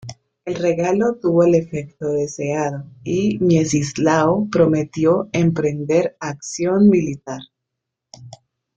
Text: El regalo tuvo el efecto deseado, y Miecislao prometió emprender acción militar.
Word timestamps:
El 0.45 0.55
regalo 0.55 1.17
tuvo 1.21 1.43
el 1.43 1.53
efecto 1.53 2.07
deseado, 2.07 2.85
y 3.03 3.37
Miecislao 3.37 4.47
prometió 4.51 5.29
emprender 5.31 6.17
acción 6.19 6.89
militar. 6.89 7.41